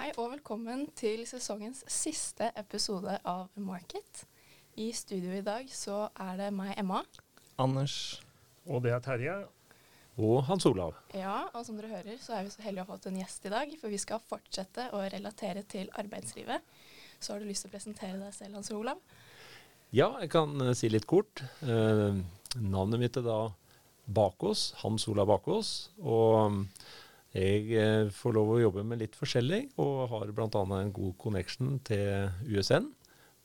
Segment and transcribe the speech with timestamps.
[0.00, 4.22] Hei og velkommen til sesongens siste episode av Market.
[4.80, 7.02] I studio i dag så er det meg, Emma.
[7.60, 8.22] Anders.
[8.64, 9.34] Og det er Terje.
[10.16, 10.96] Og Hans Olav.
[11.12, 13.44] Ja, og som dere hører så er vi så heldige å ha fått en gjest
[13.44, 16.64] i dag, for vi skal fortsette å relatere til arbeidslivet.
[17.20, 19.04] Så har du lyst til å presentere deg selv, Hans Olav?
[19.92, 21.44] Ja, jeg kan uh, si litt kort.
[21.60, 22.24] Uh,
[22.56, 23.38] navnet mitt er da
[24.08, 25.90] Bakås, Hans Olav Bakås.
[26.00, 26.64] Og
[27.36, 30.48] jeg uh, får lov å jobbe med litt forskjellig, og har bl.a.
[30.50, 32.90] en god connection til USN,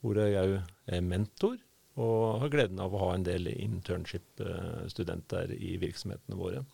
[0.01, 0.55] hvor jeg òg
[0.95, 1.59] er mentor.
[1.95, 6.65] Og har gleden av å ha en del internship-studenter i virksomhetene våre.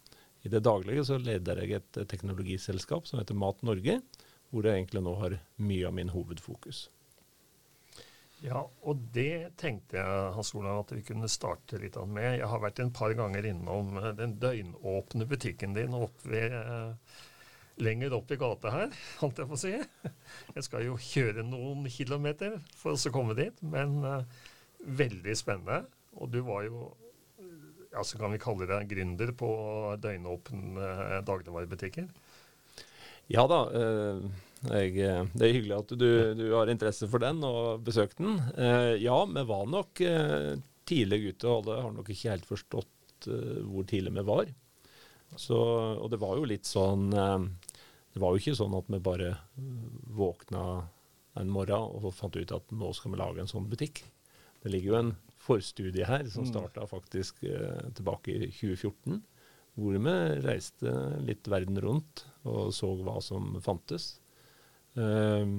[0.42, 4.00] I det daglige så leder jeg et teknologiselskap som heter Mat Norge,
[4.50, 6.88] hvor jeg egentlig nå har mye av min hovedfokus.
[8.42, 12.40] Ja, og det tenkte jeg Hans Olav, at vi kunne starte litt med.
[12.40, 17.20] Jeg har vært en par ganger innom eh, den døgnåpne butikken din opp ved, eh,
[17.86, 19.76] lenger opp i gata her, holdt jeg på å si.
[20.56, 24.42] Jeg skal jo kjøre noen kilometer for å komme dit, men eh,
[25.02, 25.84] veldig spennende.
[26.18, 26.90] Og du var jo
[27.92, 29.52] ja, så kan vi kalle deg gründer på
[30.02, 32.08] døgnåpne dagligvarebutikker?
[33.32, 33.66] Ja da.
[33.76, 38.20] Eh, jeg, eh, det er hyggelig at du, du, har interesse for den og besøkt
[38.22, 38.38] den.
[38.54, 40.02] Eh, ja, vi var nok
[40.92, 42.88] tidlig ute, og alle har nok ikke helt forstått
[43.22, 44.48] hvor tidlig vi var.
[45.38, 49.30] Så, og det var jo litt sånn Det var jo ikke sånn at vi bare
[50.12, 50.64] våkna
[51.40, 54.02] en morgen og fant ut at nå skal vi lage en sånn butikk.
[54.62, 56.50] Det ligger jo en forstudie her som mm.
[56.50, 59.22] starta faktisk tilbake i 2014
[59.80, 60.92] hvor vi reiste
[61.24, 64.21] litt verden rundt og så hva som fantes.
[65.00, 65.56] Um,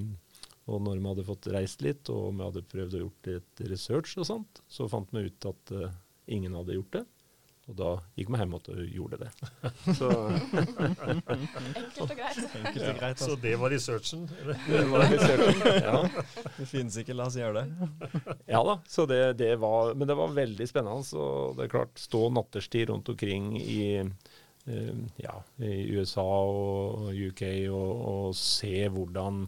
[0.70, 4.14] og når vi hadde fått reist litt, og vi hadde prøvd å gjort litt research
[4.20, 5.88] og sånt, så fant vi ut at uh,
[6.30, 7.06] ingen hadde gjort det.
[7.70, 9.28] Og da gikk vi hjem og gjorde det.
[9.98, 10.08] Så.
[11.30, 12.40] Enkelt og greit.
[12.58, 13.28] Enkelt og greit altså.
[13.28, 14.24] Så det var researchen?
[14.26, 16.00] det var researchen, ja.
[16.58, 18.34] Det finnes ikke, la oss gjøre det.
[18.50, 21.06] ja da, så det, det, var, men det var veldig spennende.
[21.06, 21.22] Så
[21.58, 23.84] det er klart, stå natterstid rundt omkring i,
[25.18, 27.42] ja, i USA og UK
[27.74, 29.40] og, og, se hvordan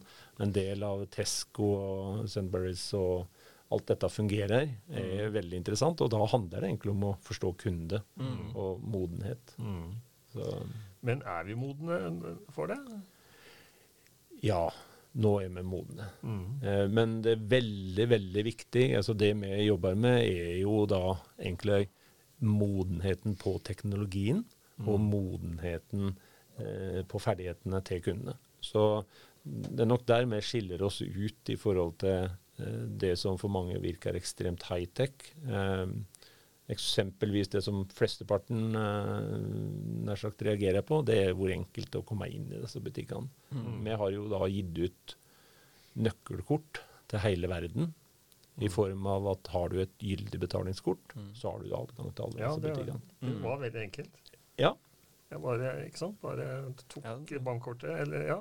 [0.42, 3.28] en del av Tesco og Sandberries og
[3.74, 5.34] alt dette fungerer, er mm.
[5.34, 6.02] veldig interessant.
[6.04, 8.50] Og da handler det egentlig om å forstå kunde mm.
[8.60, 9.54] og modenhet.
[9.58, 9.94] Mm.
[11.06, 12.00] Men er vi modne
[12.54, 12.78] for det?
[14.44, 14.66] Ja,
[15.22, 16.08] nå er vi modne.
[16.26, 16.46] Mm.
[16.62, 18.86] Eh, men det er veldig, veldig viktig.
[18.98, 21.86] altså Det vi jobber med, er jo da egentlig
[22.44, 24.42] modenheten på teknologien
[24.82, 25.10] og mm.
[25.12, 26.14] modenheten
[26.58, 28.38] eh, på ferdighetene til kundene.
[28.64, 29.04] Så
[29.44, 33.52] det er nok der vi skiller oss ut i forhold til Eh, det som for
[33.52, 35.32] mange virker ekstremt high-tech.
[35.48, 35.86] Eh,
[36.74, 42.08] eksempelvis det som flesteparten nær sagt reagerer på, det er hvor enkelt det er å
[42.08, 43.28] komme inn i disse butikkene.
[43.52, 43.82] Mm.
[43.84, 45.14] Vi har jo da gitt ut
[46.06, 46.80] nøkkelkort
[47.12, 47.92] til hele verden.
[48.54, 48.72] I mm.
[48.72, 51.30] form av at har du et gyldig betalingskort, mm.
[51.36, 53.12] så har du adgang til alle ja, disse butikkene.
[53.18, 54.20] Ja, det var veldig enkelt.
[54.60, 54.74] Ja.
[55.32, 56.20] Jeg bare, ikke sant?
[56.22, 56.46] bare
[56.92, 57.40] tok ja.
[57.42, 58.38] bankkortet, eller ja,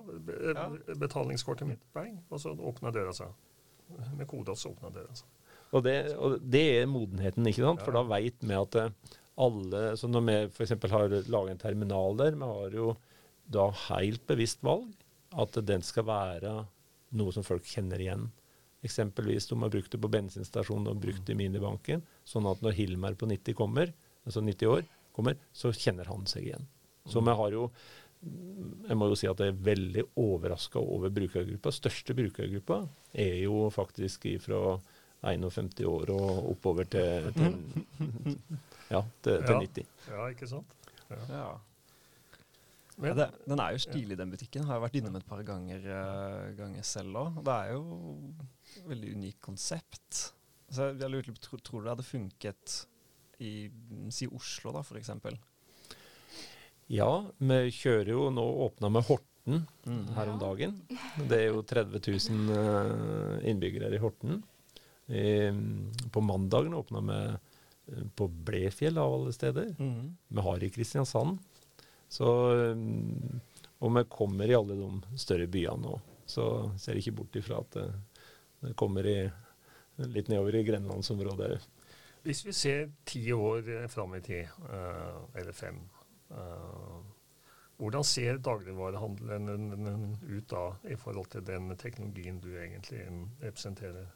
[1.00, 3.32] betalingskortet mitt, bang, og så åpna døra seg
[4.18, 5.16] med kode så åpna døra.
[5.18, 5.30] seg.
[5.74, 7.82] Og det, og det, er modenheten, ikke sant?
[7.86, 8.92] For da veit vi at eh,
[9.42, 10.76] alle så Når vi f.eks.
[10.92, 12.92] har laget en terminal der, vi har jo
[13.50, 14.92] da helt bevisst valg
[15.34, 16.52] at den skal være
[17.18, 18.28] noe som folk kjenner igjen.
[18.86, 22.62] Eksempelvis om man har brukt det på bensinstasjonen og brukt det i minibanken, sånn at
[22.62, 23.94] når Hilmar på 90 kommer,
[24.28, 24.86] altså 90 år,
[25.16, 26.70] kommer, så kjenner han seg igjen.
[27.10, 27.68] Så vi har jo
[28.24, 31.74] jeg må jo si at jeg er veldig overraska over brukergruppa.
[31.76, 32.78] Største brukergruppa
[33.20, 34.78] er jo faktisk fra
[35.28, 37.58] 51 år og oppover til, til,
[38.94, 39.92] ja, til, til 90.
[40.08, 40.76] Ja, ikke sant?
[41.10, 41.20] Ja.
[41.30, 41.52] ja.
[42.96, 44.68] Men, ja, det, den er jo stilig, den butikken.
[44.70, 47.40] Har jeg vært innom et par ganger, uh, ganger selv òg.
[47.44, 47.84] Det er jo
[48.78, 50.26] et veldig unikt konsept.
[50.74, 52.76] Så jeg lurer på, Tror du det hadde funket
[53.44, 55.12] i si Oslo, da, f.eks.?
[56.92, 60.04] Ja, vi kjører jo nå åpna med Horten mm.
[60.18, 60.76] her om dagen.
[61.30, 64.44] Det er jo 30 000 innbyggere innbyggere i Horten.
[66.12, 69.76] på mandagen åpna vi eh, på Blefjell av alle steder.
[69.80, 70.16] Mm.
[70.28, 71.38] Vi har i Kristiansand.
[72.08, 72.76] Så, eh,
[73.80, 76.00] og vi kommer i alle de større byene nå.
[76.26, 76.46] Så
[76.80, 77.88] ser jeg ikke bort ifra at det,
[78.64, 79.18] det kommer i,
[80.08, 81.58] litt nedover i grenlandsområdet.
[82.24, 84.48] Hvis vi ser ti år fram i tid,
[85.36, 85.82] eller fem,
[86.34, 87.02] Uh,
[87.82, 93.04] hvordan ser dagligvarehandelen ut da, i forhold til den teknologien du egentlig
[93.42, 94.08] representerer?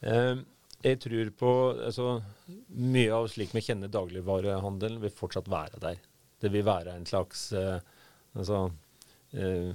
[0.00, 1.50] Jeg tror på
[1.88, 2.06] altså,
[2.68, 5.98] Mye av slik vi kjenner dagligvarehandelen, vil fortsatt være der.
[6.40, 8.62] Det vil være en slags altså,
[9.34, 9.72] eh,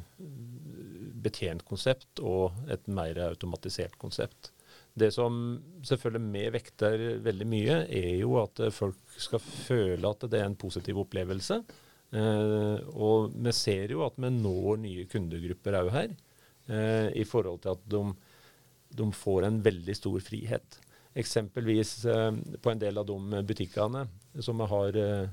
[1.27, 4.54] betjent konsept og et mer automatisert konsept.
[4.95, 10.39] Det som selvfølgelig vi vekter veldig mye, er jo at folk skal føle at det
[10.39, 11.59] er en positiv opplevelse.
[12.15, 16.15] Eh, og vi ser jo at vi når nye kundegrupper òg her,
[16.69, 18.03] eh, i forhold til at de,
[18.95, 20.79] de, får en veldig stor frihet.
[21.15, 22.31] Eksempelvis eh,
[22.61, 24.05] på en del av de butikkene
[24.39, 25.27] som vi har eh,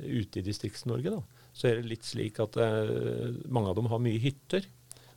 [0.00, 1.18] ute i Distrikts-Norge,
[1.52, 4.68] så er det litt slik at eh, mange av dem har mye hytter.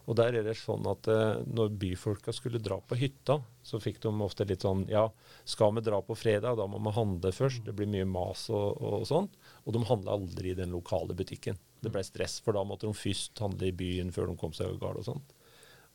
[0.03, 4.01] Og der er det sånn at eh, når byfolka skulle dra på hytta, så fikk
[4.03, 5.05] de ofte litt sånn Ja,
[5.47, 7.63] skal vi dra på fredag, da må vi handle først.
[7.63, 9.37] Det blir mye mas og, og sånt.
[9.63, 11.59] Og de handla aldri i den lokale butikken.
[11.83, 14.67] Det ble stress, for da måtte de først handle i byen før de kom seg
[14.67, 15.33] over gårde og sånt.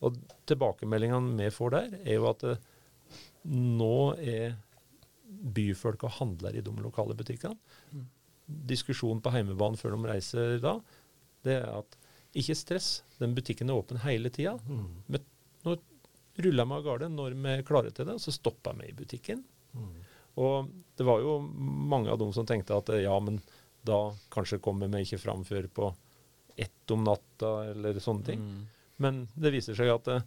[0.05, 0.17] Og
[0.49, 2.57] tilbakemeldingene vi får der, er jo at det,
[3.49, 4.57] nå er
[5.29, 7.57] byfolk og handler i de lokale butikkene.
[8.69, 10.79] Diskusjonen på heimebane før de reiser da,
[11.45, 11.97] det er at
[12.37, 12.89] ikke stress.
[13.21, 14.55] Den butikken er åpen hele tida.
[14.65, 15.19] Mm.
[15.65, 15.75] Nå
[16.43, 19.41] ruller meg av gårde når vi klare til det, og så stopper vi i butikken.
[19.73, 19.95] Mm.
[20.39, 23.41] Og det var jo mange av dem som tenkte at ja, men
[23.85, 25.89] da kanskje kommer vi ikke fram før på
[26.59, 28.43] ett om natta, eller sånne ting.
[28.43, 28.61] Mm.
[28.99, 30.23] Men det viser seg at uh,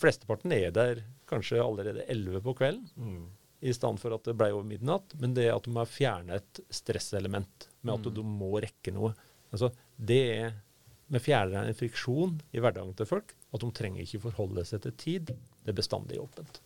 [0.00, 2.86] flesteparten er der kanskje allerede elleve på kvelden.
[2.96, 3.26] Mm.
[3.64, 5.12] I stedet for at det ble over midnatt.
[5.20, 8.14] Men det at de har fjernet et stresselement med at mm.
[8.16, 9.12] du må rekke noe.
[9.52, 10.56] Altså, det er
[11.12, 13.34] vi fjerner en friksjon i hverdagen til folk.
[13.54, 15.34] At de trenger ikke forholde seg til tid.
[15.62, 16.60] Det er bestandig åpent.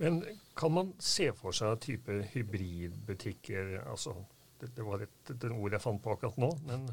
[0.00, 0.22] Men
[0.56, 4.14] kan man se for seg type hybridbutikker altså,
[4.60, 6.48] det, det, var et, et ord jeg fant på akkurat nå.
[6.66, 6.88] Men,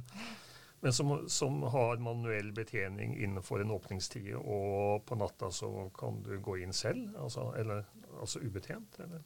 [0.84, 6.36] men som, som, har manuell betjening innenfor en åpningstid, og på natta så kan du
[6.44, 7.08] gå inn selv?
[7.20, 7.88] Altså, eller,
[8.20, 9.00] altså ubetjent?
[9.06, 9.24] Eller?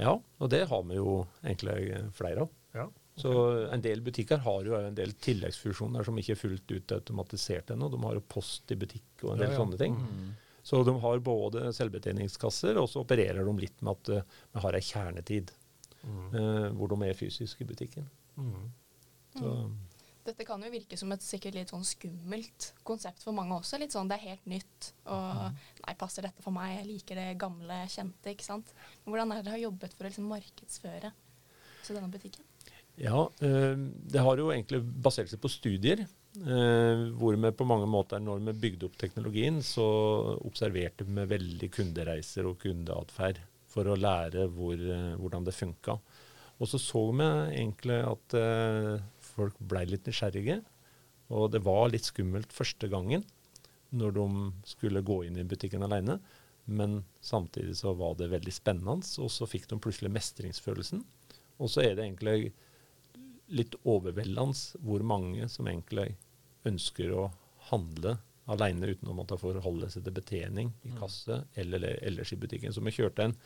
[0.00, 2.54] Ja, og det har vi jo egentlig flere av.
[2.74, 2.88] Ja.
[3.16, 3.32] Så
[3.70, 7.88] en del butikker har jo en del tilleggsfusjoner som ikke er fullt ut automatisert ennå.
[7.92, 9.60] De har jo post i butikk og en del ja, ja.
[9.60, 9.94] sånne ting.
[9.94, 10.32] Mm.
[10.64, 14.78] Så de har både selvbetjeningskasser, og så opererer de litt med at uh, vi har
[14.78, 15.52] ei kjernetid
[16.04, 16.22] mm.
[16.40, 18.06] Eh, hvor de er fysisk i butikken.
[18.36, 18.70] Mm.
[19.40, 19.74] mm.
[20.24, 23.76] Dette kan jo virke som et sikkert litt sånn skummelt konsept for mange også.
[23.80, 25.58] Litt sånn det er helt nytt, og mm.
[25.84, 26.78] nei, passer dette for meg?
[26.78, 28.72] Jeg liker det gamle, kjente, ikke sant.
[29.04, 31.12] Men hvordan er det dere har jobbet for å liksom markedsføre
[31.84, 32.48] denne butikken?
[33.00, 33.74] Ja, eh,
[34.10, 36.04] det har jo egentlig basert seg på studier.
[36.34, 39.84] Eh, hvor vi på mange måter, når vi bygde opp teknologien, så
[40.46, 45.98] observerte vi veldig kundereiser og kundeatferd for å lære hvor, eh, hvordan det funka.
[46.62, 47.26] Og så så vi
[47.58, 48.34] egentlig at
[49.18, 50.60] folk ble litt nysgjerrige.
[51.34, 53.24] Og det var litt skummelt første gangen
[53.90, 54.26] når de
[54.64, 56.20] skulle gå inn i butikken alene.
[56.66, 61.02] Men samtidig så var det veldig spennende, og så fikk de plutselig mestringsfølelsen.
[61.58, 62.54] Og så er det egentlig
[63.52, 66.14] litt overveldende hvor mange som egentlig
[66.68, 67.28] ønsker å
[67.70, 68.16] handle
[68.50, 70.98] alene uten å måtte forholde seg til betjening i mm.
[71.00, 72.74] kasse eller ellers i butikken.
[72.74, 73.36] Så vi kjørte en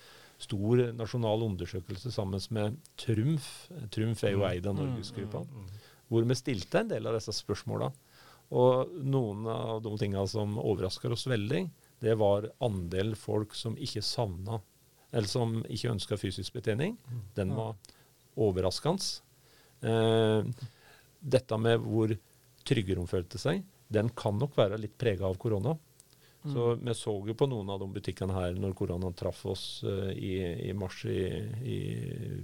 [0.42, 3.68] stor nasjonal undersøkelse sammen med Trumf.
[3.94, 4.48] Trumf er jo mm.
[4.50, 5.44] eid av Norgesgruppa.
[5.46, 5.68] Mm,
[6.10, 7.92] hvor vi stilte en del av disse spørsmåla.
[8.58, 11.66] Og noen av de tingene som overrasker oss veldig,
[12.00, 14.60] det var andel folk som ikke savna,
[15.12, 16.96] eller som ikke ønska fysisk betjening.
[17.36, 17.76] Den var
[18.38, 19.20] overraskende.
[19.80, 20.66] Eh,
[21.18, 22.14] dette med hvor
[22.68, 25.74] trygge de følte seg, den kan nok være litt prega av korona.
[26.44, 26.52] Mm.
[26.54, 30.12] Så vi så jo på noen av de butikkene her når koronaen traff oss uh,
[30.12, 30.36] i,
[30.68, 31.24] i, mars i,
[31.66, 31.78] i,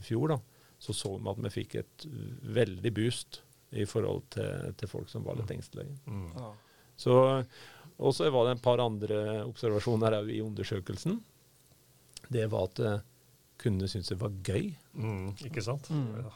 [0.02, 0.34] fjor.
[0.34, 0.38] da,
[0.82, 2.06] Så så vi at vi fikk et
[2.56, 3.42] veldig boost
[3.74, 5.56] i forhold til, til folk som var litt mm.
[5.56, 5.94] engstelige.
[6.06, 6.26] Mm.
[6.34, 6.50] Ja.
[6.96, 7.14] Så,
[7.98, 11.20] og så var det et par andre observasjoner òg i undersøkelsen.
[12.34, 12.98] Det var at uh,
[13.60, 14.72] kundene syntes det var gøy.
[14.98, 15.90] Mm, ikke sant?
[15.92, 16.24] Mm.
[16.24, 16.34] Ja.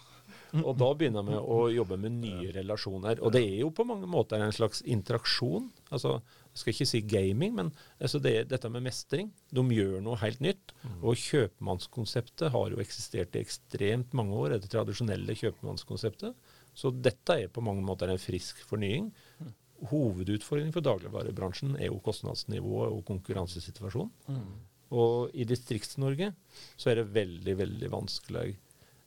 [0.56, 3.20] Og da begynner vi å jobbe med nye relasjoner.
[3.20, 5.68] Og det er jo på mange måter en slags interaksjon.
[5.92, 6.18] Altså,
[6.52, 9.28] jeg skal ikke si gaming, men altså det, dette med mestring.
[9.54, 10.72] De gjør noe helt nytt.
[10.82, 10.96] Mm.
[11.02, 16.54] Og kjøpmannskonseptet har jo eksistert i ekstremt mange år, det tradisjonelle kjøpmannskonseptet.
[16.78, 19.10] Så dette er på mange måter en frisk fornying.
[19.42, 19.52] Mm.
[19.92, 24.10] Hovedutfordringen for dagligvarebransjen er jo kostnadsnivået og konkurransesituasjonen.
[24.32, 24.56] Mm.
[24.98, 26.32] Og i Distrikts-Norge
[26.80, 28.56] så er det veldig, veldig vanskelig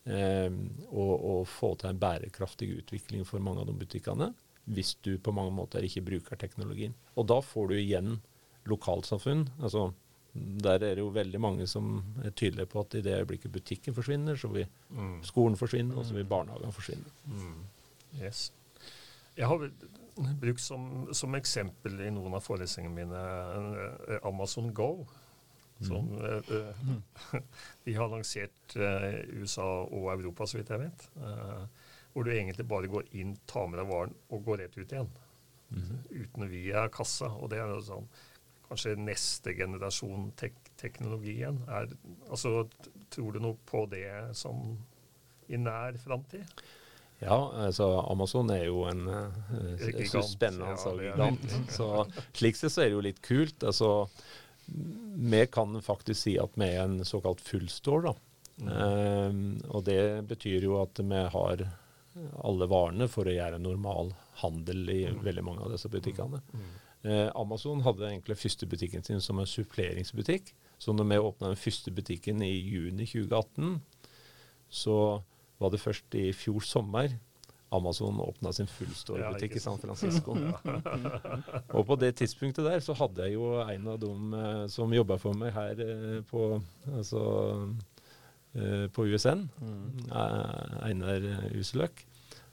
[0.06, 4.32] og, ehm, og, få til en bærekraftig utvikling for mange av de butikkene.
[4.72, 6.94] Hvis du på mange måter ikke bruker teknologien.
[7.16, 8.22] Og da får du igjen
[8.70, 9.50] lokalsamfunn.
[9.62, 9.92] altså
[10.34, 13.94] der er det jo veldig mange som er tydelige på at i det øyeblikket butikken
[13.94, 15.24] forsvinner, så vil mm.
[15.28, 17.12] skolen forsvinne, og så vil barnehagen forsvinne.
[17.26, 17.66] Mm.
[18.22, 18.54] Yes.
[19.38, 19.66] Jeg har
[20.40, 23.22] brukt som, som, eksempel i noen av forelesningene mine
[24.08, 25.06] eh, Amazon Go
[25.88, 27.38] som uh,
[27.86, 31.08] de har lansert uh, USA og Europa, så vidt jeg vet.
[32.12, 35.14] Hvor du egentlig bare går inn, tar med deg varen og går rett ut igjen.
[35.72, 36.02] mm.
[36.10, 37.32] uten via kassa.
[37.40, 38.10] Og det er sånn
[38.72, 41.90] kanskje neste generasjon tek igjen Er,
[42.32, 42.64] altså,
[43.12, 44.78] tror du noe på det som
[45.52, 46.48] i nær framtid?
[47.22, 51.44] Ja, altså Amazon er jo en uh, spennende ja, gigant.
[51.70, 51.90] Så
[52.34, 53.62] slik sett så er det jo litt kult.
[53.62, 54.08] Altså,
[55.32, 58.14] vi kan faktisk si at vi er en såkalt fullstore.
[58.62, 58.72] Mm.
[58.72, 61.64] Um, og det betyr jo at vi har
[62.44, 64.12] alle varene for å gjøre normal
[64.42, 65.22] handel i mm.
[65.24, 66.42] veldig mange av disse butikkene.
[66.52, 66.72] Mm.
[67.02, 70.52] Eh, Amazon hadde egentlig første butikken sin som en suppleringsbutikk.
[70.82, 73.80] Så når vi åpna den første butikken i juni 2018,
[74.70, 74.98] så
[75.62, 77.16] var det først i fjor sommer
[77.72, 80.36] Amazon åpna sin fullstore-butikk ja, i San Francisco.
[81.78, 85.16] og på det tidspunktet der så hadde jeg jo en av dem eh, som jobba
[85.22, 86.50] for meg her eh, på,
[86.92, 87.24] altså,
[88.60, 90.08] eh, på USN, mm.
[90.12, 92.06] Eh, Einar Useløk.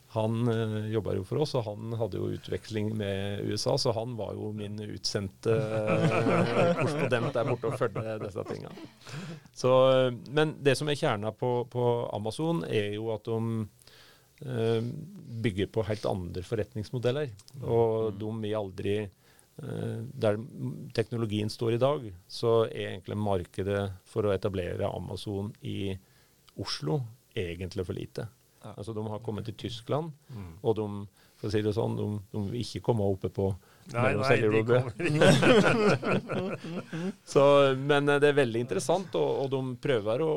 [0.08, 4.14] Han uh, jobba jo for oss, og han hadde jo utveksling med USA, så han
[4.16, 8.72] var jo min utsendte uh, korrespondent der borte og fulgte disse tinga.
[10.32, 11.84] men det som er kjerna på, på,
[12.16, 13.68] Amazon, er jo at de
[14.38, 17.32] bygger på helt andre forretningsmodeller.
[17.64, 18.18] Og mm.
[18.20, 20.38] de vil aldri uh, Der
[20.94, 25.90] teknologien står i dag, så er egentlig markedet for å etablere Amazon i
[26.58, 27.00] Oslo
[27.34, 28.28] egentlig for lite.
[28.76, 30.52] Altså De har kommet til Tyskland, mm.
[30.62, 30.86] og de
[31.38, 33.52] for å si det sånn, de, de vil ikke komme oppe på
[33.94, 34.92] Nei, nei, de kommer
[37.32, 37.44] så,
[37.78, 40.32] Men eh, det er veldig interessant, og, og, de prøver å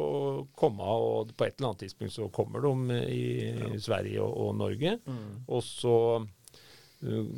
[0.56, 0.88] komme.
[0.88, 3.72] og På et eller annet tidspunkt så kommer de i ja.
[3.84, 4.98] Sverige og, og Norge.
[5.04, 5.44] Mm.
[5.52, 7.32] Og så uh,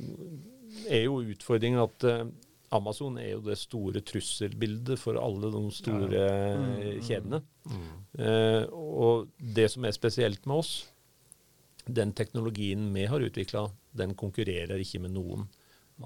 [0.85, 2.27] er jo utfordringen at uh,
[2.73, 6.31] Amazon er jo det store trusselbildet for alle de store ja.
[6.57, 7.41] mm, mm, kjedene.
[7.69, 7.91] Mm.
[8.19, 10.73] Eh, og det som er spesielt med oss,
[11.85, 15.45] den teknologien vi har utvikla, den konkurrerer ikke med noen.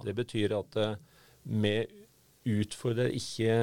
[0.06, 0.98] Det betyr at eh,
[1.48, 1.76] vi
[2.48, 3.54] utfordrer ikke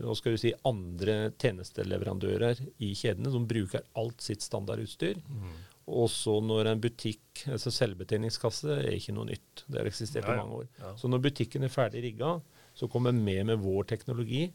[0.00, 5.20] hva skal du si, andre tjenesteleverandører i kjedene som bruker alt sitt standardutstyr.
[5.28, 5.56] Mm.
[5.92, 9.66] Og så når en butikk, altså selvbetjeningskasse, er ikke noe nytt.
[9.66, 10.70] Det har eksistert i mange år.
[10.80, 10.94] Ja.
[11.00, 12.38] Så når butikken er ferdig rigga,
[12.74, 14.46] så kommer vi med med vår teknologi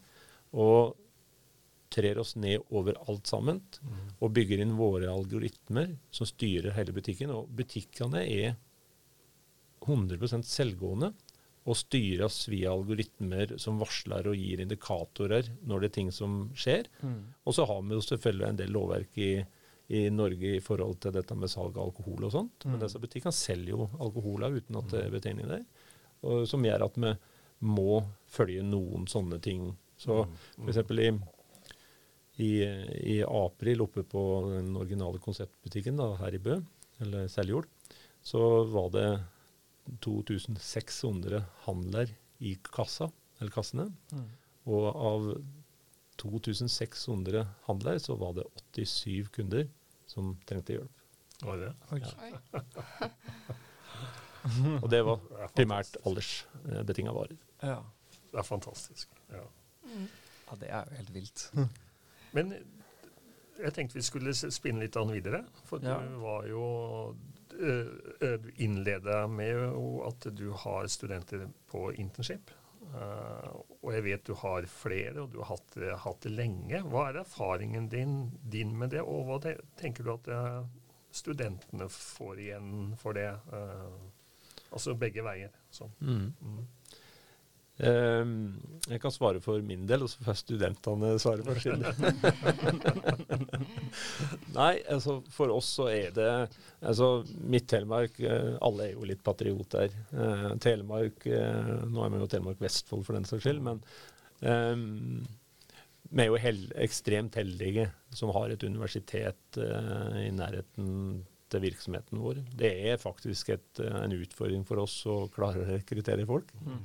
[0.58, 0.96] og
[1.90, 3.62] trer oss ned over alt sammen.
[3.82, 4.02] Mm.
[4.18, 7.30] Og bygger inn våre algoritmer som styrer hele butikken.
[7.34, 8.58] Og butikkene er
[9.80, 11.12] 100% selvgående
[11.68, 16.88] og styres via algoritmer som varsler og gir indikatorer når det er ting som skjer.
[17.04, 17.20] Mm.
[17.44, 19.32] Og så har vi jo selvfølgelig en del lovverk i
[19.90, 22.62] i Norge i forhold til dette med salg av alkohol og sånt.
[22.62, 22.72] Mm.
[22.72, 25.64] Men disse butikkene selger jo alkohol uten at det er betegning der.
[26.22, 27.10] Og, som gjør at vi
[27.66, 27.96] må
[28.30, 29.72] følge noen sånne ting.
[29.98, 30.36] Så mm.
[30.62, 30.68] mm.
[30.70, 30.94] f.eks.
[30.94, 31.10] i
[32.40, 36.54] i, i, april oppe på den originale konseptbutikken da, her i Bø,
[37.04, 37.66] eller Seljord,
[38.24, 39.08] så var det
[40.04, 43.88] 2600 handler i kassa, eller kassene.
[44.12, 44.28] Mm.
[44.70, 45.28] Og av
[46.20, 49.68] 2600 handler så var det 87 kunder
[50.06, 51.06] som trengte hjelp.
[51.42, 51.70] Var det?
[52.02, 52.62] Ja.
[54.82, 55.22] og det var
[55.56, 57.38] primært aldersbetinga varer.
[57.62, 57.78] Ja.
[58.30, 59.08] Det er fantastisk.
[59.32, 59.46] Ja.
[59.88, 60.04] Mm.
[60.50, 61.46] ja, det er jo helt vilt.
[62.36, 62.52] Men
[63.60, 65.42] jeg tenkte vi skulle spinne litt an videre.
[65.68, 65.98] For ja.
[66.00, 66.64] du var jo
[68.56, 69.60] innleda med
[70.06, 72.52] at du har studenter på internship.
[72.90, 76.80] Uh, og jeg vet du har flere, og du har hatt, hatt det lenge.
[76.90, 79.38] Hva er erfaringen din, din, med det, og hva
[79.78, 80.30] tenker du at
[81.14, 83.28] studentene får igjen for det?
[84.70, 85.54] Altså begge veier.
[85.74, 85.92] Sånn.
[86.02, 86.26] Mm.
[86.40, 86.66] Mm.
[87.80, 88.60] Um,
[88.90, 91.94] jeg kan svare for min del, og så får studentene svare for sin del.
[94.58, 96.28] Nei, altså for oss så er det
[96.80, 99.88] altså Midt-Telemark uh, Alle er jo litt patrioter.
[100.12, 103.80] Uh, Telemark uh, Nå er vi jo Telemark Vestfold for den saks skyld, men
[104.44, 105.22] um,
[106.10, 110.88] vi er jo hel ekstremt heldige som har et universitet i nærheten
[111.50, 112.40] til virksomheten vår.
[112.58, 116.50] Det er faktisk et, en utfordring for oss å klare å rekruttere folk.
[116.66, 116.82] Mm.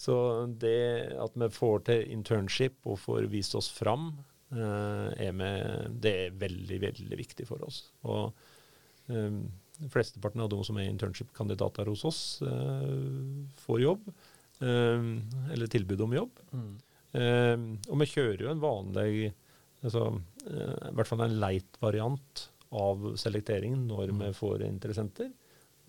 [0.00, 0.16] Så
[0.60, 4.14] det at vi får til internship og får vist oss fram,
[4.56, 7.82] uh, er med, det er veldig, veldig viktig for oss.
[8.08, 8.30] Og
[9.12, 9.42] um,
[9.92, 14.08] Flesteparten av de som er internship-kandidater hos oss, uh, får jobb.
[14.60, 15.12] Um,
[15.52, 16.40] eller tilbud om jobb.
[16.52, 16.72] Mm.
[17.12, 19.30] Um, og vi kjører jo en vanlig
[19.82, 20.02] altså,
[20.46, 24.20] uh, I hvert fall en leit variant av selekteringen når mm.
[24.22, 25.32] vi får interessenter.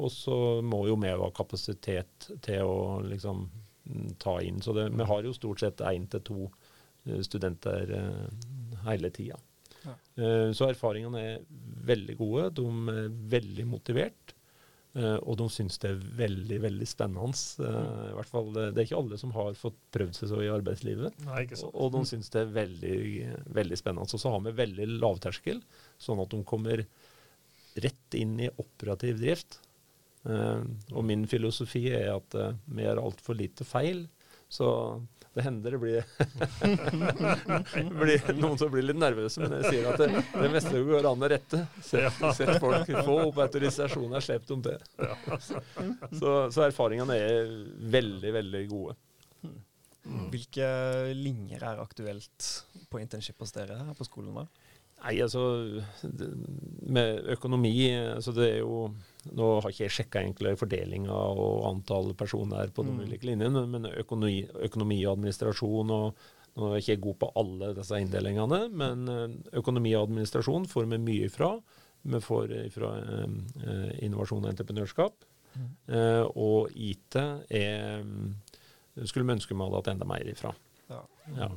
[0.02, 3.44] Og så må jo vi ha kapasitet til å liksom
[4.22, 4.62] ta inn.
[4.62, 6.42] Så det, vi har jo stort sett én til to
[7.06, 9.40] eh, studenter uh, hele tida.
[9.82, 9.96] Ja.
[10.20, 11.42] Uh, så erfaringene er
[11.88, 12.52] veldig gode.
[12.62, 14.38] De er veldig motivert.
[14.92, 17.30] Og de syns det er veldig veldig spennende.
[17.64, 21.16] I hvert fall, det, er ikke alle som har fått prøvd seg så i arbeidslivet.
[21.30, 22.98] Nei, og de syns det er veldig,
[23.56, 24.04] veldig spennende.
[24.04, 25.62] Og så har vi veldig lavterskel,
[25.96, 26.84] sånn at de kommer
[27.88, 29.62] rett inn i operativ drift.
[30.22, 30.62] Uh,
[30.94, 32.36] og min filosofi er at
[32.70, 34.06] vi gjør altfor lite feil.
[34.52, 34.68] Så
[35.34, 36.08] det hender det blir,
[38.02, 41.24] blir, noen som blir litt nervøse, men jeg sier at det, det meste går an
[41.24, 41.62] å rette.
[41.88, 44.84] Sett, folk få opp autorisasjoner, slipp dem til.
[46.20, 47.56] Så, så erfaringene er
[47.96, 48.98] veldig, veldig gode.
[50.34, 50.68] Hvilke
[51.16, 52.52] linjer er aktuelt
[52.92, 54.36] på internship hos dere her på skolen?
[54.42, 54.71] da?
[55.02, 55.42] Nei, altså
[56.94, 58.92] Med økonomi altså det er jo
[59.38, 63.02] Nå har ikke jeg sjekka fordelinga og antall personer på de mm.
[63.06, 66.24] ulike linjene, men økonomi, økonomi, og administrasjon og
[66.58, 70.90] Nå er jeg ikke god på alle disse inndelingene, men eh, økonomi og administrasjon får
[70.92, 71.54] vi mye ifra.
[72.02, 75.24] Vi får fra eh, eh, innovasjon og entreprenørskap.
[75.56, 75.70] Mm.
[75.96, 78.04] Eh, og IT er
[79.08, 80.52] skulle vi ønske vi hadde hatt enda mer ifra.
[80.92, 81.02] Ja.
[81.38, 81.50] ja.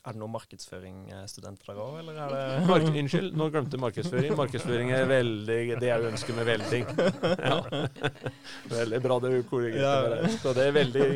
[0.00, 4.32] Er det noen markedsføringsstudenter der òg, eller er det Mark Unnskyld, nå glemte markedsføring.
[4.38, 6.80] Markedsføring er veldig det jeg ønsker med veldig.
[7.36, 7.58] Ja.
[8.80, 10.20] Veldig bra det korrigerte.
[10.22, 10.30] Ja.
[10.40, 11.08] Så det er veldig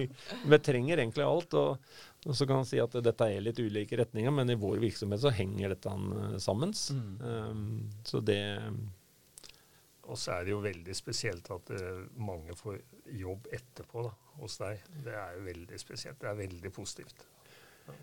[0.51, 1.57] Vi trenger egentlig alt.
[1.57, 1.95] og,
[2.27, 5.23] og så kan man si at dette er litt ulike retninger, men i vår virksomhet
[5.23, 5.95] så henger dette
[6.45, 6.75] sammen.
[6.93, 7.15] Mm.
[7.25, 7.65] Um,
[8.05, 8.43] så det
[10.05, 12.77] og så er det jo veldig spesielt at uh, mange får
[13.17, 14.11] jobb etterpå da,
[14.43, 14.83] hos deg.
[15.07, 16.21] Det er jo veldig spesielt.
[16.21, 17.25] Det er veldig positivt.
[17.87, 17.97] Ja.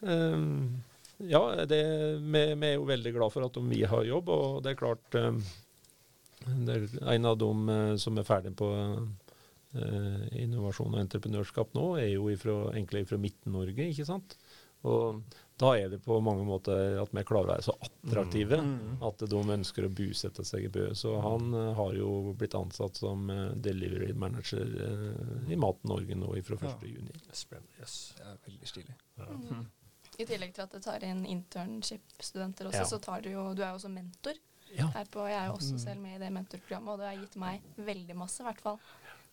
[0.00, 0.82] Um,
[1.18, 1.80] ja, det,
[2.22, 5.18] vi, vi, er jo veldig glad for at vi har jobb, og det er klart
[5.18, 5.40] um,
[6.68, 11.90] det er En av dem uh, som er ferdig på uh, innovasjon og entreprenørskap nå,
[11.98, 14.38] er jo ifra, egentlig fra Midt-Norge, ikke sant.
[14.86, 15.22] Og
[15.58, 18.74] da er det på mange måter at vi klarer å være så attraktive mm.
[18.78, 19.00] mm.
[19.08, 20.84] at de ønsker å busette seg i Bø.
[20.94, 26.14] Så han uh, har jo blitt ansatt som uh, delivery manager uh, i Mat Norge
[26.14, 27.42] nå fra 1.6.
[27.50, 27.64] Ja.
[27.80, 27.96] Yes.
[28.14, 28.96] Det er veldig stilig.
[29.18, 29.28] Ja.
[29.34, 29.66] Mm.
[30.18, 32.86] I tillegg til at du tar inn internship-studenter også, ja.
[32.90, 34.38] så tar du jo Du er jo også mentor.
[34.68, 35.82] Her på, jeg er jo også mm.
[35.82, 38.78] selv med i det mentorprogrammet, og det har gitt meg veldig masse, i hvert fall.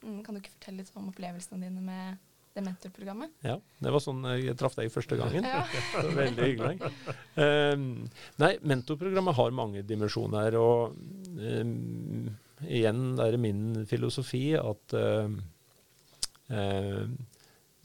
[0.02, 2.25] Mm, kan du ikke fortelle litt om opplevelsene dine med
[2.56, 3.34] det mentorprogrammet.
[3.44, 5.44] Ja, det var sånn jeg traff deg første gangen.
[5.44, 5.66] Ja.
[6.22, 6.92] Veldig hyggelig.
[7.36, 8.06] Um,
[8.40, 10.56] nei, mentorprogrammet har mange dimensjoner.
[10.60, 12.30] Og um,
[12.64, 15.28] igjen er det min filosofi at uh,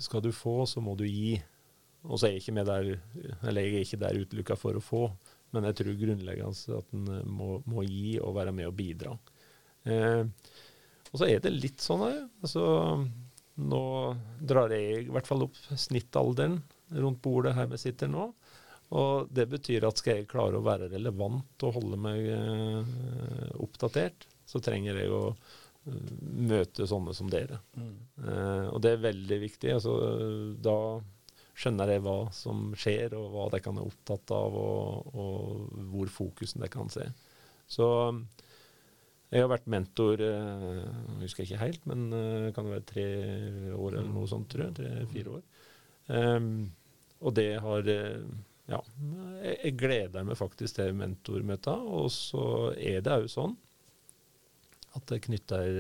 [0.00, 1.35] skal du få, så må du gi.
[2.06, 5.02] Og så er jeg ikke, der, jeg er ikke der utelukka for å få,
[5.52, 9.18] men jeg tror grunnleggende at en må, må, gi og være med og bidra.
[9.83, 10.22] Uh,
[11.11, 12.06] og så er det litt sånn.
[12.38, 12.62] Altså,
[13.61, 13.85] nå
[14.40, 16.61] drar jeg i hvert fall opp snittalderen
[16.96, 18.31] rundt bordet her vi sitter nå.
[18.90, 24.27] Og det betyr at skal jeg klare å være relevant og holde meg eh, oppdatert,
[24.51, 26.09] så trenger jeg å uh,
[26.51, 27.61] møte sånne som dere.
[27.79, 27.92] Mm.
[28.25, 29.70] Eh, og det er veldig viktig.
[29.77, 29.94] Altså,
[30.59, 30.75] da
[31.55, 36.11] skjønner jeg hva som skjer, og hva de kan være opptatt av, og, og hvor
[36.11, 37.07] fokusen de kan se.
[37.70, 37.87] Så
[39.31, 42.87] jeg har vært mentor jeg eh, husker ikke helt, men det eh, kan det være
[42.88, 43.07] tre
[43.77, 44.77] år eller noe sånt, tror jeg.
[44.81, 45.45] Tre-fire år.
[46.11, 46.49] Um,
[47.23, 48.25] og det har eh,
[48.71, 48.81] Ja,
[49.43, 51.87] jeg gleder meg faktisk til mentormøter.
[51.95, 52.43] Og så
[52.75, 53.55] er det òg sånn
[54.99, 55.79] at det knytter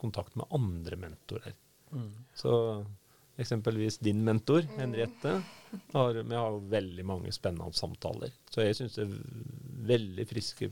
[0.00, 1.56] kontakt med andre mentorer.
[1.96, 2.12] Mm.
[2.36, 2.52] Så
[3.40, 4.66] eksempelvis din mentor.
[4.76, 5.38] Henriette,
[5.92, 8.32] har, vi har veldig mange spennende samtaler.
[8.52, 9.18] Så jeg syns det er
[9.88, 10.70] veldig friske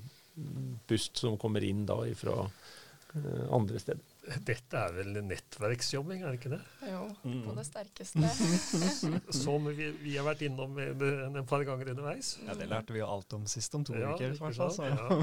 [0.86, 4.12] pust som kommer inn da fra eh, andre steder.
[4.42, 6.60] Dette er vel nettverksjobbing, er det ikke det?
[6.90, 7.42] Jo, mm.
[7.44, 8.30] på det sterkeste.
[9.42, 12.34] som vi, vi, har vært innom en, par ganger underveis.
[12.46, 14.34] Ja, Det lærte vi jo alt om sist, om to ja, uker.
[14.90, 15.20] Ja.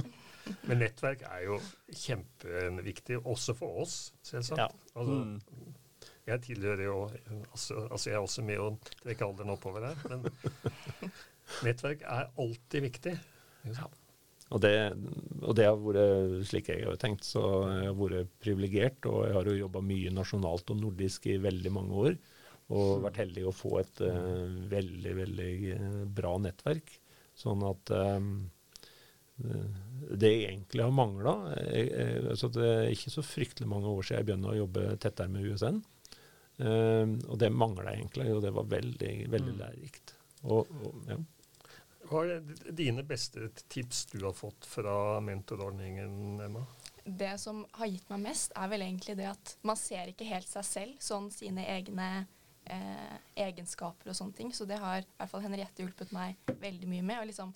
[0.70, 1.60] Men nettverk er jo
[1.92, 4.64] kjempeviktig, også for oss, selvsagt.
[4.64, 4.70] Ja.
[4.96, 5.74] Altså, mm.
[6.24, 6.98] Jeg tilhører jo
[7.52, 8.70] altså, altså, jeg er også med å
[9.02, 10.24] trekke alderen oppover her, men
[11.68, 13.18] nettverk er alltid viktig.
[13.68, 13.90] Ja.
[14.54, 14.74] Og det,
[15.42, 17.26] og det, har vært slik jeg har tenkt.
[17.26, 17.42] Så
[17.74, 21.74] jeg har vært privilegert, og jeg har jo jobba mye nasjonalt og nordisk i veldig
[21.74, 22.18] mange år.
[22.74, 26.94] Og vært heldig å få et uh, veldig, veldig uh, bra nettverk.
[27.38, 28.36] Sånn at um,
[30.14, 31.32] det jeg egentlig har mangla
[32.30, 35.48] altså Det er ikke så fryktelig mange år siden jeg begynte å jobbe tettere med
[35.50, 35.80] USN.
[36.62, 39.60] Um, og det mangla egentlig, og det var veldig, veldig mm.
[39.64, 40.14] lærerikt.
[40.44, 41.18] Og, og, ja.
[42.10, 46.66] Hva er dine beste tips du har fått fra mentorordningen, Emma?
[47.04, 50.48] Det som har gitt meg mest, er vel egentlig det at man ser ikke helt
[50.48, 52.10] seg selv, sånn sine egne
[52.66, 54.54] eh, egenskaper og sånne ting.
[54.56, 57.22] Så det har i hvert fall Henriette hjulpet meg veldig mye med.
[57.22, 57.52] Å liksom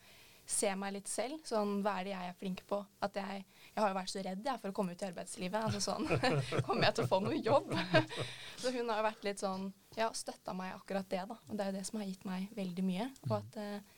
[0.48, 1.40] se meg litt selv.
[1.48, 2.80] Sånn, hva er det jeg er flink på?
[3.04, 5.60] At jeg, jeg har jo vært så redd jeg, for å komme ut i arbeidslivet.
[5.60, 6.08] Altså sånn,
[6.68, 7.74] Kommer jeg til å få noe jobb?
[8.62, 11.40] så hun har jo vært litt sånn Ja, støtta meg akkurat det, da.
[11.48, 13.10] Og det er jo det som har gitt meg veldig mye.
[13.28, 13.96] Og at eh,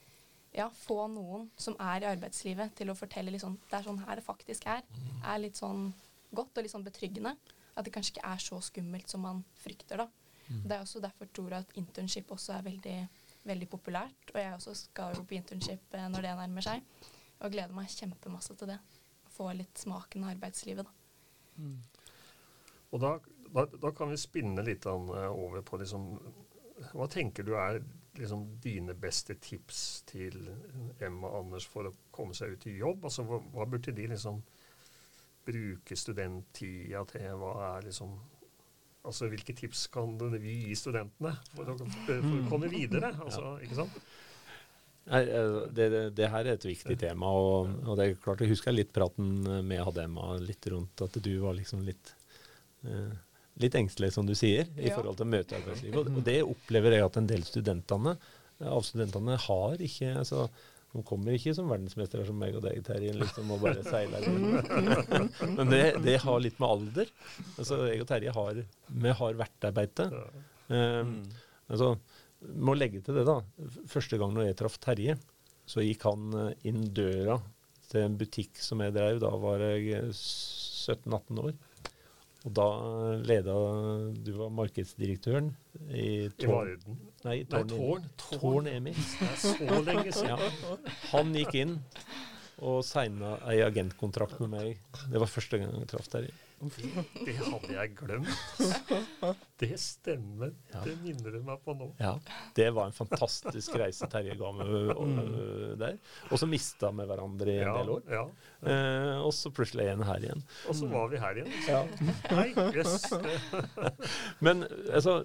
[0.55, 4.19] ja, få noen som er i arbeidslivet til å fortelle liksom, det er sånn her
[4.19, 4.81] det faktisk er,
[5.21, 5.91] er litt sånn
[6.35, 7.35] godt og litt sånn betryggende.
[7.77, 10.09] At det kanskje ikke er så skummelt som man frykter, da.
[10.49, 12.95] Det er også derfor tror jeg at internship også er veldig,
[13.45, 14.31] veldig populært.
[14.33, 16.81] Og jeg også skal jo på internship eh, når det nærmer seg.
[17.39, 18.79] Og gleder meg kjempemasse til det.
[19.35, 21.69] Få litt smaken av arbeidslivet, da.
[22.89, 23.13] Og da,
[23.53, 26.09] da, da kan vi spinne litt eh, over på liksom
[26.95, 27.81] Hva tenker du er
[28.17, 30.39] liksom dine beste tips til
[30.99, 33.05] Emma og Anders for å komme seg ut i jobb?
[33.09, 34.41] Altså, hva, hva burde de liksom
[35.45, 37.31] bruke studenttida til?
[37.39, 38.17] Hva er liksom
[38.99, 43.13] Altså, hvilke tips kan vi gi studentene for å, for å komme videre?
[43.23, 43.95] Altså, ikke sant?
[45.09, 48.43] Nei, eh, det, det, det her er et viktig tema, og, og det er klart
[48.43, 52.11] jeg husker litt praten med Hadema litt rundt at du var liksom litt
[52.83, 53.15] eh,
[53.59, 54.95] litt engstelig, som du sier, i Ja.
[54.95, 55.95] forhold til å møte arbeidslivet.
[56.15, 58.17] Og, det opplever jeg at en del studentene,
[58.59, 60.49] av studentene har ikke altså,
[60.89, 64.57] De kommer ikke som verdensmestere som meg og deg, Terje, liksom, og bare seiler inn.
[65.59, 67.11] Men det, det har litt med alder.
[67.59, 70.07] Altså, jeg og Terje har, vi har vertarbeite.
[70.73, 71.11] Um,
[71.69, 71.91] altså,
[72.57, 73.37] må legge til det, da.
[73.85, 75.13] Første gang når jeg traff Terje,
[75.69, 77.37] så gikk han eh, inn døra
[77.91, 79.19] til en butikk som jeg drev.
[79.21, 81.53] Da var jeg eh, 17-18 år.
[82.49, 82.65] Og da
[83.29, 83.53] leda
[84.25, 85.51] Du var markedsdirektøren
[85.93, 86.55] i I Tårn.
[86.55, 86.97] Varden.
[87.27, 88.39] Nei, Nei, Tårn, Tårn.
[88.41, 88.97] Tårn Emil.
[88.97, 90.33] Det er så lenge siden.
[90.33, 90.77] Ja.
[91.13, 91.75] Han gikk inn
[92.59, 94.79] og signa ei agentkontrakt med meg.
[95.11, 96.33] Det var første gang jeg traff Terje.
[96.59, 98.27] Det hadde jeg glemt.
[99.59, 100.51] Det stemmer.
[100.73, 100.81] Ja.
[100.83, 101.87] Det minner du meg på nå.
[102.01, 102.13] Ja,
[102.57, 105.97] Det var en fantastisk reise Terje ga meg øh, der.
[106.31, 108.03] Og så mista vi hverandre i en Ja, del år.
[108.11, 108.23] ja.
[108.73, 110.43] Eh, og så plutselig er en her igjen.
[110.67, 111.53] Og så var vi her igjen.
[111.69, 111.83] Ja.
[112.35, 113.07] Nei, jøss.
[114.45, 115.21] Men altså,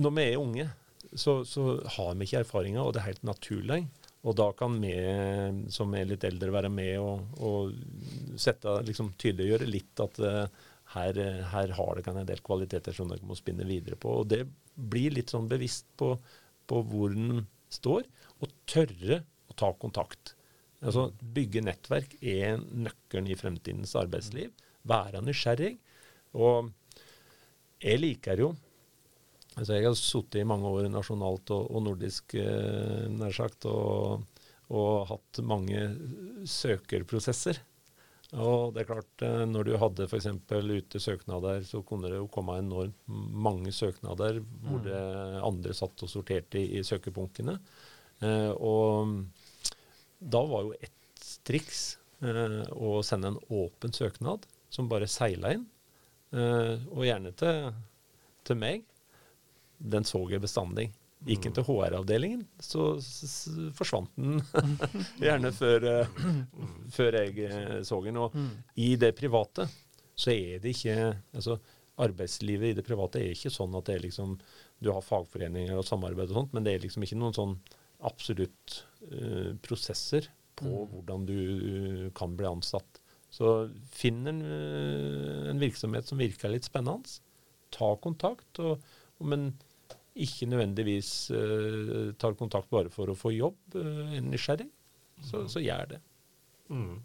[0.00, 0.68] når vi er unge,
[1.14, 3.82] så, så har vi ikke erfaringer, og det er helt naturlig.
[4.22, 4.92] Og da kan vi
[5.74, 10.60] som er litt eldre, være med og, og sette, liksom, tydeliggjøre litt at eh,
[10.92, 11.18] her,
[11.50, 14.20] her har det en del kvaliteter som dere må spinne videre på.
[14.22, 16.14] Og det blir litt sånn bevisst på,
[16.70, 18.06] på hvor den står,
[18.38, 20.36] og tørre å ta kontakt.
[20.82, 24.52] Altså, bygge nettverk er nøkkelen i fremtidens arbeidsliv.
[24.88, 25.76] Være nysgjerrig.
[26.38, 26.70] Og
[27.82, 28.52] jeg liker jo
[29.56, 34.24] altså Jeg har sittet i mange år nasjonalt og, og nordisk, eh, nær sagt, og,
[34.72, 35.82] og hatt mange
[36.48, 37.60] søkerprosesser.
[38.32, 40.28] Og det er klart, eh, når du hadde f.eks.
[40.48, 44.86] ute søknader, så kunne det jo komme enormt mange søknader hvor Mm.
[44.86, 45.02] det
[45.44, 47.58] andre satt og sorterte i, i søkebunkene.
[48.24, 49.26] Eh, og
[50.22, 55.66] da var jo ett triks eh, å sende en åpen søknad som bare seila inn.
[56.32, 57.72] Eh, og gjerne til,
[58.48, 58.86] til meg.
[59.82, 60.90] Den så jeg bestandig.
[61.26, 62.96] Gikk den til HR-avdelingen, så
[63.78, 64.40] forsvant den
[65.22, 66.16] gjerne før, eh,
[66.90, 68.18] før jeg eh, så den.
[68.18, 68.34] Og
[68.74, 69.68] i det private
[70.18, 70.96] så er det ikke
[71.34, 71.60] altså
[72.02, 74.30] Arbeidslivet i det private er ikke sånn at det er liksom
[74.82, 77.52] du har fagforeninger og samarbeid og sånt, men det er liksom ikke noen sånn
[78.02, 78.78] absolutt
[79.12, 80.26] uh, prosesser
[80.58, 82.98] på hvordan du uh, kan bli ansatt.
[83.32, 83.52] Så
[83.94, 87.20] finn en, uh, en virksomhet som virker litt spennende.
[87.72, 88.82] Ta kontakt, og,
[89.20, 89.52] og, men
[90.14, 93.58] ikke nødvendigvis uh, tar kontakt bare for å få jobb.
[93.76, 94.68] Uh, er nysgjerrig,
[95.24, 96.02] så, så gjør det.
[96.72, 97.00] Mm.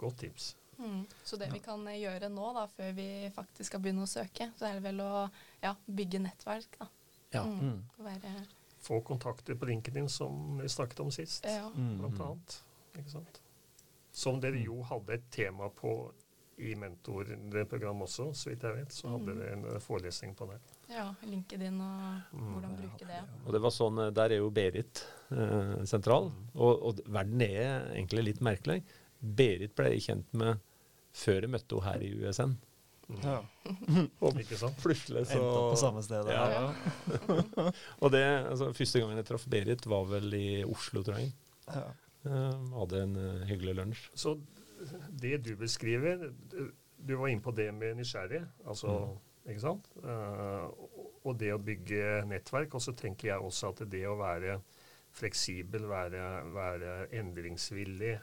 [0.00, 0.54] Godt tips.
[0.78, 1.04] Mm.
[1.24, 4.48] Så det vi kan eh, gjøre nå, da, før vi faktisk skal begynne å søke,
[4.56, 5.26] så er det vel å
[5.60, 6.78] ja, bygge nettverk.
[6.80, 6.88] da.
[7.34, 7.44] Ja.
[7.44, 7.82] Mm.
[8.00, 8.32] Være,
[8.80, 11.68] Få kontakter på LinkedIn, som vi snakket om sist, ja.
[11.76, 12.56] blant annet.
[12.96, 13.42] Ikke sant?
[14.16, 15.92] Som dere jo hadde et tema på
[16.60, 18.96] i mentorprogrammet også, så vidt jeg vet.
[18.96, 20.58] Så hadde dere en forelesning på det.
[20.90, 23.20] Ja, LinkedIn og hvordan bruke det.
[23.44, 27.92] Og det var sånn, eh, Der er jo Berit eh, sentral, og, og verden er
[27.94, 28.80] egentlig litt merkelig.
[29.20, 30.60] Berit ble jeg kjent med
[31.16, 32.58] før jeg møtte henne her i USN.
[33.24, 33.38] Ja.
[34.42, 34.78] Ikke sant?
[34.82, 36.30] Plutselig så Endte opp på samme sted.
[36.30, 36.44] Ja.
[36.54, 37.70] Ja.
[38.02, 41.32] Og det, altså, Første gangen jeg traff Berit, var vel i Oslo, tror jeg.
[41.66, 41.88] Ja.
[42.28, 44.04] Eh, hadde en uh, hyggelig lunsj.
[44.18, 44.36] Så
[45.20, 46.30] det du beskriver
[46.96, 48.94] Du var inne på det med nysgjerrig, altså,
[49.50, 49.88] ikke sant?
[50.02, 50.66] Eh,
[51.24, 52.74] og- det å bygge nettverk.
[52.74, 54.60] Og så tenker jeg også at det å være
[55.12, 56.22] fleksibel, være,
[56.54, 58.14] være endringsvillig,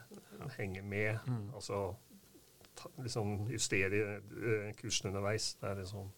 [0.56, 1.18] henge med,
[1.54, 1.94] altså
[2.74, 5.54] ta, liksom justere eh, kursen underveis.
[5.60, 6.10] Det er liksom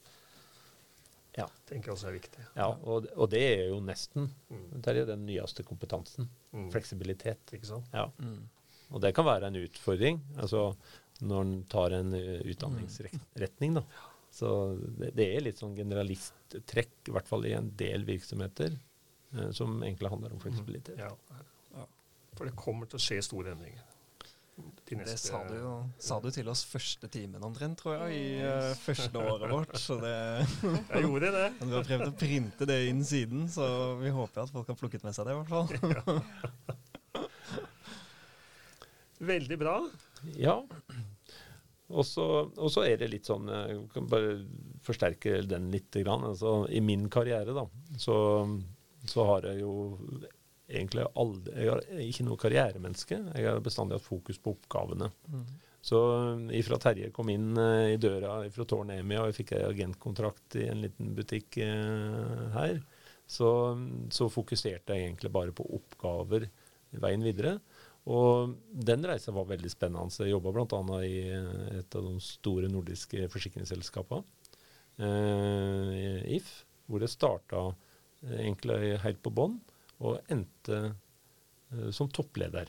[1.37, 1.47] Ja.
[1.67, 2.45] tenker jeg også er viktig.
[2.57, 4.81] Ja, og, og det er jo nesten Mm.
[4.83, 6.29] det er den nyeste kompetansen.
[6.53, 6.71] Mm.
[6.73, 7.53] Fleksibilitet.
[7.53, 7.87] Ikke sant?
[7.95, 8.09] Ja.
[8.19, 8.49] Mm.
[8.91, 10.75] Og det kan være en utfordring altså
[11.23, 13.75] når en tar en uh, utdanningsretning.
[13.75, 13.83] da.
[14.31, 18.77] Så det, det er litt sånn generalisttrekk, i hvert fall i en del virksomheter,
[19.35, 20.99] eh, som egentlig handler om fleksibilitet.
[21.03, 21.11] Ja.
[21.75, 21.87] Ja.
[22.39, 23.87] For det kommer til å skje store endringer.
[24.91, 28.25] De Det sa du, jo, sa du til oss første timen omtrent, tror jeg, i
[28.43, 29.77] uh, første året vårt.
[29.81, 30.17] Så det,
[30.93, 31.47] Jeg gjorde det.
[31.63, 33.65] du har prøvd å printe det inn siden, så
[34.03, 35.69] vi håper at folk har plukket med seg det, i hvert fall.
[39.31, 39.77] Veldig bra.
[40.41, 40.57] Ja.
[41.91, 44.37] Og så er det litt sånn Jeg kan bare
[44.87, 45.91] forsterke den litt.
[45.91, 46.27] Grann.
[46.29, 47.65] Altså, I min karriere da,
[47.99, 48.15] så,
[49.09, 49.73] så har jeg jo
[50.71, 53.19] egentlig aldri Jeg har ikke noe karrieremenneske.
[53.35, 55.11] Jeg har bestandig hatt fokus på oppgavene.
[55.81, 55.99] Så
[56.53, 60.59] ifra Terje kom inn eh, i døra fra Tårn Emi, og jeg fikk en agentkontrakt
[60.61, 62.83] i en liten butikk eh, her,
[63.31, 63.49] så,
[64.13, 66.51] så fokuserte jeg egentlig bare på oppgaver
[67.01, 67.57] veien videre.
[68.09, 70.11] Og den reisa var veldig spennende.
[70.13, 70.81] Så jeg jobba bl.a.
[71.05, 71.07] i
[71.81, 74.23] et av de store nordiske forsikringsselskapene,
[75.05, 75.89] eh,
[76.39, 76.49] If,
[76.89, 77.77] hvor jeg starta eh,
[78.47, 79.57] egentlig helt på bånn,
[80.01, 82.67] og endte eh, som toppleder.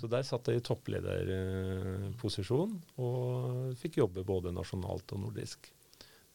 [0.00, 2.70] Så der satt jeg i topplederposisjon
[3.04, 5.68] og fikk jobbe både nasjonalt og nordisk.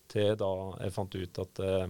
[0.10, 0.52] Til da
[0.84, 1.88] jeg fant ut at eh,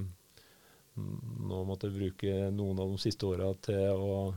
[1.00, 4.34] nå måtte jeg bruke noen av de siste åra til å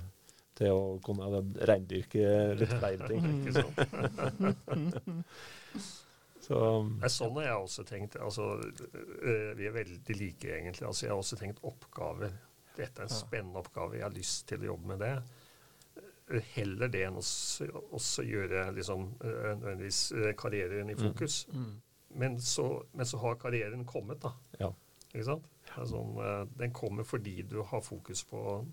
[0.58, 3.24] til å kunne reindyrke litt flere ting.
[6.42, 6.58] Så
[6.98, 8.16] Nei, sånn har jeg også tenkt.
[8.20, 8.48] Altså,
[9.56, 10.88] vi er veldig like, egentlig.
[10.88, 12.34] Altså, jeg har også tenkt oppgaver.
[12.74, 14.00] Dette er en spennende oppgave.
[14.00, 15.12] Jeg har lyst til å jobbe med det.
[16.56, 17.22] Heller det enn å
[17.94, 20.02] også gjøre liksom, nødvendigvis
[20.40, 21.44] karrieren i fokus.
[21.52, 21.72] Mm.
[22.18, 24.34] Men, så, men så har karrieren kommet, da.
[24.58, 24.72] ja.
[25.12, 25.48] Ikke sant?
[25.76, 28.64] Altså, øh, den kommer fordi du har fokus på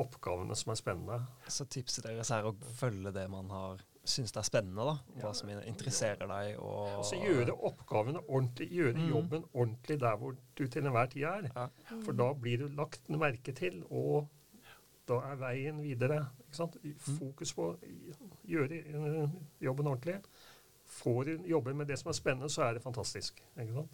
[0.00, 1.18] oppgavene som er spennende.
[1.48, 4.96] Så tipset deres er å følge det man har syns det er spennende, da.
[5.22, 6.56] Hva som interesserer deg.
[6.58, 9.08] Og Altså gjøre oppgavene ordentlig, gjøre Mm.
[9.12, 11.50] jobben ordentlig der hvor du til enhver tid er.
[11.54, 11.68] Ja.
[12.02, 14.28] For da blir du lagt merke til, og
[15.06, 16.26] da er veien videre.
[16.40, 16.76] Ikke sant?
[16.98, 17.78] Fokus på å
[18.44, 19.28] gjøre eh,
[19.60, 20.18] jobben ordentlig.
[20.86, 23.38] Får du jobbe med det som er spennende, så er det fantastisk.
[23.56, 23.90] Ikke sant?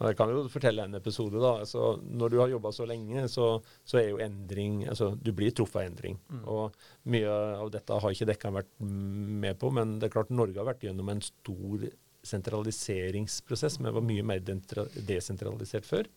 [0.00, 1.36] Jeg kan jo fortelle en episode.
[1.42, 1.58] da.
[1.60, 3.48] Altså, når du har jobba så lenge, så,
[3.84, 6.16] så er jo endring altså, Du blir truffet av endring.
[6.32, 6.44] Mm.
[6.48, 6.78] Og
[7.12, 10.70] mye av dette har ikke Dekkan vært med på, men det er klart Norge har
[10.70, 11.84] vært gjennom en stor
[12.30, 13.80] sentraliseringsprosess.
[13.80, 16.08] Vi var mye mer desentralisert før.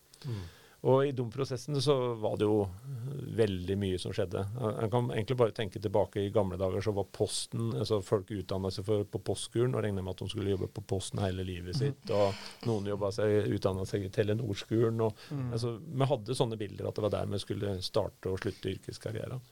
[0.84, 2.66] Og i de prosessene så var det jo
[3.38, 4.42] veldig mye som skjedde.
[4.60, 8.72] Jeg kan egentlig bare tenke tilbake i gamle dager, så var Posten altså Folk utdanna
[8.74, 11.80] seg for, på postskolen og regna med at de skulle jobbe på Posten hele livet
[11.80, 12.12] sitt.
[12.12, 15.00] Og noen seg, utdanna seg i Telenor-skolen.
[15.32, 15.48] Mm.
[15.56, 19.44] altså, Vi hadde sånne bilder at det var der vi skulle starte og slutte yrkeskarrieren.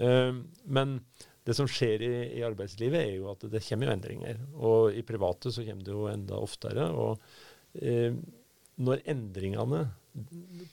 [0.00, 0.40] Uh,
[0.72, 1.02] men
[1.44, 4.44] det som skjer i, i arbeidslivet, er jo at det kommer jo endringer.
[4.56, 6.86] Og i private så kommer det jo enda oftere.
[6.94, 7.18] og
[7.74, 8.14] eh,
[8.82, 9.84] når endringene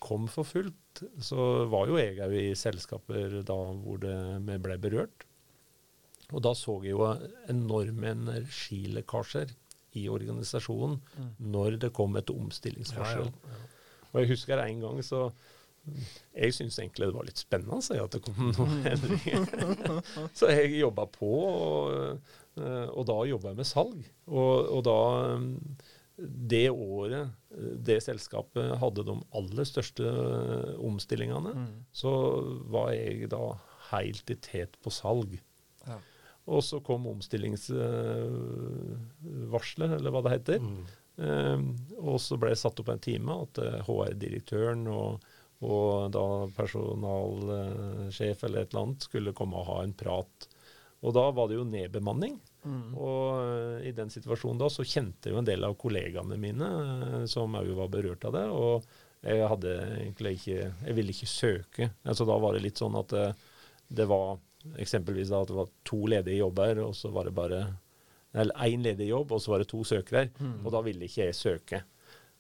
[0.04, 4.16] kom for fullt, så var jo jeg òg i selskaper da hvor det,
[4.66, 5.26] ble berørt.
[6.30, 7.08] Og da så jeg jo
[7.50, 9.54] enorme energilekkasjer
[9.98, 11.30] i organisasjonen Mm.
[11.52, 13.26] når det kom et omstillingsvarsel.
[13.26, 13.70] Ja, ja, ja.
[14.12, 15.32] Og jeg husker en gang så
[16.36, 20.02] Jeg syntes egentlig det var litt spennende å si at det kom noen endringer.
[20.38, 22.20] så jeg jobba på, og,
[22.60, 24.04] eh, og da jobba jeg med salg.
[24.28, 24.98] Og, og da
[25.40, 25.56] mm,
[26.20, 31.74] Det året eh, det selskapet hadde de aller største eh, omstillingene, Mm.
[31.96, 32.12] så
[32.72, 33.54] var jeg da
[33.92, 35.40] helt i tet på salg.
[35.88, 35.98] Ja.
[36.50, 40.60] Og så kom omstillingsvarselet, eller hva det heter.
[40.64, 40.86] Mm.
[41.20, 41.64] Um,
[42.00, 45.20] og så ble det satt opp en time at eh, HR-direktøren og,
[45.68, 46.22] og da
[46.56, 50.48] personalsjef eller et eller annet skulle komme og ha en prat.
[51.04, 52.40] Og da var det jo nedbemanning.
[52.64, 52.96] Mm.
[52.96, 57.22] Og eh, i den situasjonen da så kjente jo en del av kollegaene mine eh,
[57.32, 58.46] som òg var berørt av det.
[58.52, 61.90] Og jeg hadde egentlig ikke Jeg ville ikke søke.
[62.08, 63.28] Altså da var det litt sånn at det,
[63.88, 64.38] det var
[64.80, 67.62] eksempelvis da at det var to ledige jobber, og så var det bare
[68.30, 70.28] eller én ledig jobb, og så var det to søkere.
[70.38, 70.60] Mm.
[70.62, 71.82] Og da ville ikke jeg søke.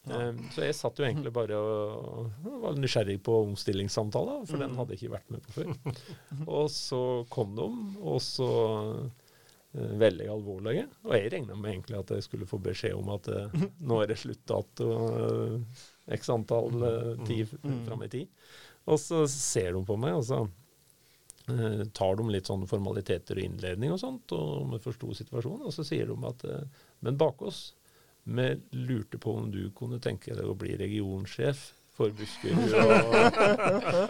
[0.07, 0.29] Ja.
[0.55, 2.29] så jeg satt jo egentlig bare og,
[2.63, 5.97] var nysgjerrig på omstillingssamtaler, for den hadde jeg ikke vært med på før.
[6.59, 7.67] og så kom de,
[7.99, 9.27] og så eh,
[9.99, 10.85] veldig alvorlige.
[11.07, 14.11] Og jeg regna med egentlig at jeg skulle få beskjed om at uh, nå er
[14.11, 15.83] det sluttdato uh,
[16.15, 17.83] x antall uh, tid Mm.
[17.87, 18.27] fram i tid.
[18.89, 23.45] Og så ser de på meg, og så uh, tar de litt sånne formaliteter og
[23.45, 27.41] innledning og sånt, og vi forsto situasjonen, og så sier de at eh, men bak
[27.41, 27.73] oss
[28.29, 31.61] Vi lurte på om du kunne tenke deg å bli regionsjef
[31.99, 32.55] for busker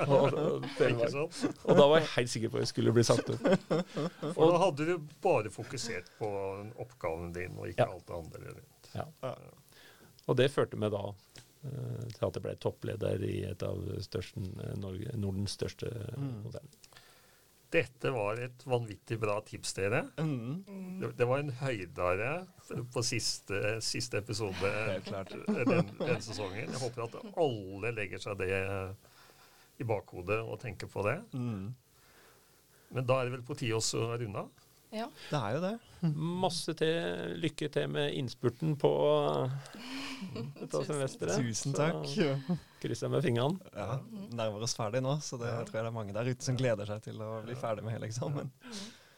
[0.05, 1.37] og, og, og.
[1.65, 3.47] Og da var jeg helt sikker på at jeg skulle bli sagt opp.
[4.37, 4.93] For da hadde du
[5.25, 6.29] bare fokusert på
[6.85, 7.89] oppgaven din, og ikke Ja.
[7.95, 8.91] alt det andre rundt.
[8.95, 9.33] Ja.
[10.29, 14.43] Og det førte meg da eh, til at jeg ble toppleder i et av største,
[14.79, 16.43] Norge, Nordens største Mm.
[16.45, 16.69] konsern.
[17.69, 20.01] Dette var et vanvittig bra tips, dere.
[20.17, 20.63] Mm.
[21.01, 22.31] Det, det var en høydare
[22.93, 24.71] på siste, siste episode
[25.69, 26.65] den, den sesongen.
[26.65, 28.49] Jeg håper at alle legger seg det
[29.79, 31.19] i bakhodet og tenker på det.
[31.37, 31.69] Mm.
[32.97, 34.68] Men da er det vel på tide å runde av?
[34.91, 35.05] Ja.
[35.29, 35.73] Det er jo det.
[36.41, 38.89] Masse til, lykke til med innspurten på
[40.59, 41.35] dette semesteret.
[41.43, 42.05] Tusen takk.
[42.09, 42.29] Så
[42.81, 43.59] krysser jeg med fingrene.
[43.75, 43.99] Ja,
[44.39, 45.59] nærmer oss ferdig nå, så det Ja.
[45.67, 47.93] tror jeg det er mange der ute som gleder seg til å bli ferdig med
[47.93, 48.49] hele eksamen.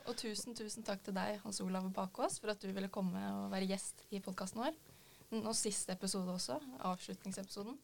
[0.08, 3.52] Og tusen, tusen takk til deg, Hans Olav Bakås, for at du ville komme og
[3.54, 4.74] være gjest i podkasten vår.
[5.32, 6.58] Mm, Og siste episode også.
[6.84, 7.78] Avslutningsepisoden.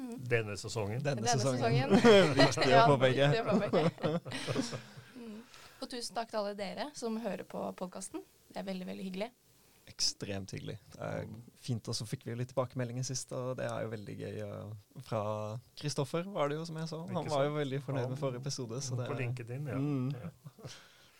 [0.00, 0.16] Mm.
[0.26, 1.02] Denne sesongen.
[1.04, 1.90] Denne, Denne sesongen.
[2.00, 2.34] sesongen.
[2.40, 3.28] Viktig å Ja, påpeke.
[3.34, 4.80] viktig å påpeke.
[5.14, 5.42] Mm.
[5.90, 8.20] Og tusen takk til alle dere som hører på podkasten.
[8.46, 9.26] Det er veldig, veldig hyggelig.
[9.90, 10.76] Ekstremt hyggelig.
[10.92, 11.24] Det er
[11.66, 14.38] fint, og så fikk vi jo litt tilbakemeldinger sist, og det er jo veldig gøy.
[15.08, 15.22] Fra
[15.82, 17.00] Kristoffer var det jo, som jeg så.
[17.10, 18.78] Han var jo veldig fornøyd med forrige episode.
[18.86, 19.80] Så det, På LinkedIn, ja.
[19.82, 20.70] Mm.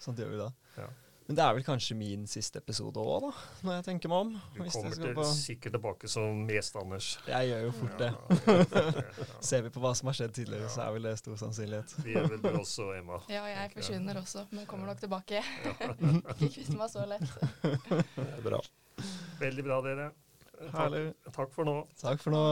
[0.06, 0.48] sånt gjør vi da.
[0.78, 0.86] Ja.
[1.30, 3.28] Men det er vel kanskje min siste episode òg, da,
[3.62, 4.32] når jeg tenker meg om.
[4.50, 7.10] Du Hvis kommer jeg skal til, på sikkert tilbake som gjest, Anders.
[7.30, 8.08] Jeg gjør jo fort det.
[8.10, 9.04] Ja,
[9.52, 11.94] Ser vi på hva som har skjedd tidligere, så er vel det stor sannsynlighet.
[12.02, 13.22] Vi er vel du også, Emma.
[13.30, 15.46] Ja, jeg forsvinner også, men kommer nok tilbake.
[16.34, 17.38] Ikke kvitte meg så lett.
[18.18, 18.64] Det er bra.
[19.38, 20.12] Veldig bra, dere.
[20.74, 21.76] Takk, takk for nå.
[22.02, 22.42] Takk for nå.